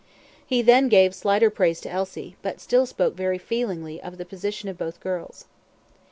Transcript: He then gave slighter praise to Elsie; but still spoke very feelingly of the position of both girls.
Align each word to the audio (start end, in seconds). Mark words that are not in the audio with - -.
He 0.43 0.63
then 0.63 0.89
gave 0.89 1.13
slighter 1.13 1.51
praise 1.51 1.79
to 1.81 1.91
Elsie; 1.91 2.35
but 2.41 2.59
still 2.59 2.87
spoke 2.87 3.13
very 3.13 3.37
feelingly 3.37 4.01
of 4.01 4.17
the 4.17 4.25
position 4.25 4.67
of 4.67 4.75
both 4.75 4.99
girls. 4.99 5.45